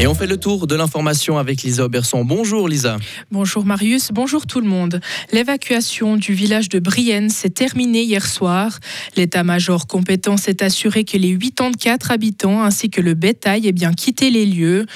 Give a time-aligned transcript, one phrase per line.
[0.00, 2.24] Et on fait le tour de l'information avec Lisa Auberson.
[2.24, 2.96] Bonjour Lisa.
[3.30, 4.98] Bonjour Marius, bonjour tout le monde.
[5.30, 8.78] L'évacuation du village de Brienne s'est terminée hier soir.
[9.18, 14.30] L'état-major compétent s'est assuré que les 84 habitants ainsi que le bétail aient bien quitté
[14.30, 14.86] les lieux.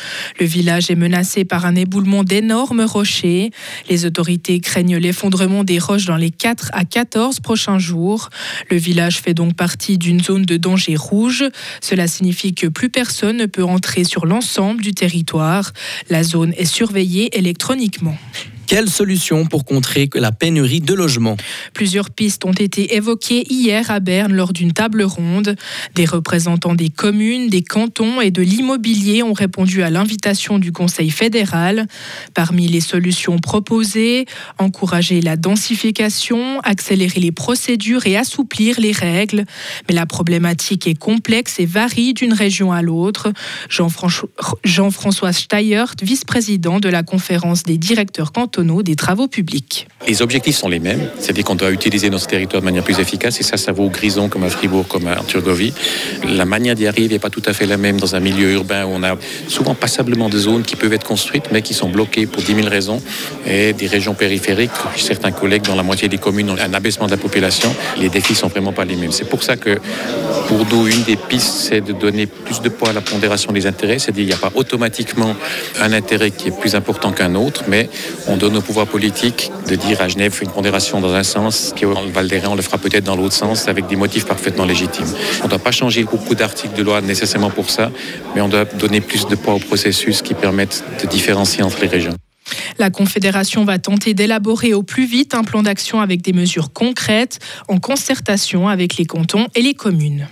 [0.40, 3.50] Le village est menacé par un éboulement d'énormes rochers.
[3.90, 8.30] Les autorités craignent l'effondrement des roches dans les 4 à 14 prochains jours.
[8.70, 11.44] Le village fait donc partie d'une zone de danger rouge.
[11.82, 15.72] Cela signifie que plus personne ne peut entrer sur l'ensemble du territoire.
[16.10, 18.16] La zone est surveillée électroniquement.
[18.66, 21.36] Quelle solution pour contrer la pénurie de logements
[21.74, 25.56] Plusieurs pistes ont été évoquées hier à Berne lors d'une table ronde.
[25.94, 31.10] Des représentants des communes, des cantons et de l'immobilier ont répondu à l'invitation du Conseil
[31.10, 31.86] fédéral.
[32.32, 34.24] Parmi les solutions proposées,
[34.58, 39.44] encourager la densification, accélérer les procédures et assouplir les règles.
[39.88, 43.30] Mais la problématique est complexe et varie d'une région à l'autre.
[43.68, 49.88] Jean-François Steyert, vice-président de la conférence des directeurs cantons, des travaux publics.
[50.06, 53.40] Les objectifs sont les mêmes, c'est-à-dire qu'on doit utiliser notre territoire de manière plus efficace,
[53.40, 55.72] et ça, ça vaut au Grison comme à Fribourg, comme à Turgovie.
[56.28, 58.84] La manière d'y arriver n'est pas tout à fait la même dans un milieu urbain
[58.84, 59.16] où on a
[59.48, 62.68] souvent passablement de zones qui peuvent être construites, mais qui sont bloquées pour 10 000
[62.68, 63.02] raisons,
[63.46, 67.10] et des régions périphériques, certains collègues dans la moitié des communes ont un abaissement de
[67.10, 69.12] la population, les défis sont vraiment pas les mêmes.
[69.12, 69.78] C'est pour ça que,
[70.48, 73.66] pour nous, une des pistes, c'est de donner plus de poids à la pondération des
[73.66, 75.34] intérêts, c'est-à-dire qu'il n'y a pas automatiquement
[75.80, 77.88] un intérêt qui est plus important qu'un autre, mais
[78.28, 82.04] on donne au pouvoir politique de dire à Genève, une pondération dans un sens, qu'en
[82.08, 85.06] Val d'Airain, on le fera peut-être dans l'autre sens, avec des motifs parfaitement légitimes.
[85.40, 87.90] On ne doit pas changer beaucoup d'articles de loi nécessairement pour ça,
[88.34, 91.86] mais on doit donner plus de poids au processus qui permettent de différencier entre les
[91.86, 92.14] régions.
[92.78, 97.38] La Confédération va tenter d'élaborer au plus vite un plan d'action avec des mesures concrètes
[97.68, 100.28] en concertation avec les cantons et les communes.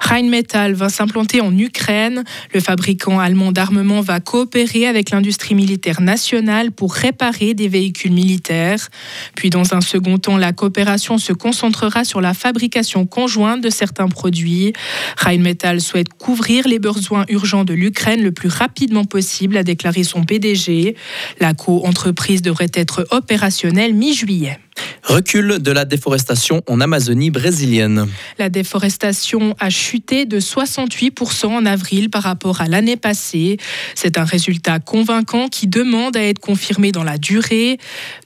[0.00, 2.24] Rheinmetall va s'implanter en Ukraine.
[2.52, 8.88] Le fabricant allemand d'armement va coopérer avec l'industrie militaire nationale pour réparer des véhicules militaires.
[9.34, 14.08] Puis dans un second temps, la coopération se concentrera sur la fabrication conjointe de certains
[14.08, 14.72] produits.
[15.16, 20.24] Rheinmetall souhaite couvrir les besoins urgents de l'Ukraine le plus rapidement possible, a déclaré son
[20.24, 20.96] PDG.
[21.40, 24.58] La co-entreprise devrait être opérationnelle mi-juillet.
[25.02, 28.06] Recul de la déforestation en Amazonie brésilienne.
[28.38, 33.56] La déforestation a chuté de 68% en avril par rapport à l'année passée.
[33.94, 37.78] C'est un résultat convaincant qui demande à être confirmé dans la durée.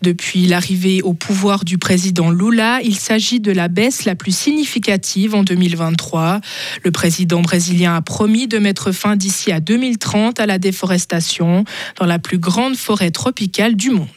[0.03, 5.35] Depuis l'arrivée au pouvoir du président Lula, il s'agit de la baisse la plus significative
[5.35, 6.41] en 2023.
[6.83, 11.65] Le président brésilien a promis de mettre fin d'ici à 2030 à la déforestation
[11.99, 14.09] dans la plus grande forêt tropicale du monde.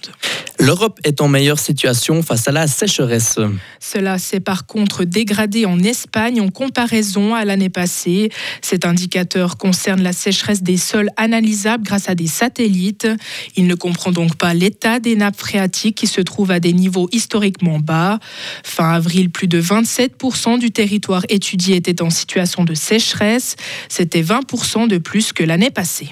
[0.59, 3.37] L'Europe est en meilleure situation face à la sécheresse.
[3.79, 8.29] Cela s'est par contre dégradé en Espagne en comparaison à l'année passée.
[8.61, 13.07] Cet indicateur concerne la sécheresse des sols analysables grâce à des satellites.
[13.55, 17.07] Il ne comprend donc pas l'état des nappes phréatiques qui se trouvent à des niveaux
[17.11, 18.19] historiquement bas.
[18.63, 23.55] Fin avril, plus de 27% du territoire étudié était en situation de sécheresse.
[23.89, 26.09] C'était 20% de plus que l'année passée.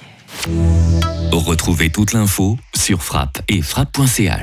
[1.32, 4.32] Retrouvez toute l'info sur frappe et frappe.ch.